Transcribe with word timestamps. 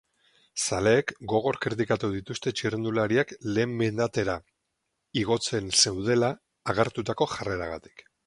Zaleek 0.67 1.11
gogor 1.33 1.57
kritikatu 1.65 2.09
dituzte 2.13 2.53
txirrindulariak 2.61 3.33
lehen 3.57 3.77
mendatera 3.83 4.37
igotzen 5.25 5.71
zeudela 5.83 6.31
agertutako 6.75 7.29
jarreragatik. 7.37 8.07